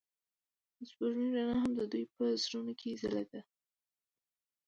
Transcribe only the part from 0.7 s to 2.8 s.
د سپوږمۍ رڼا هم د دوی په زړونو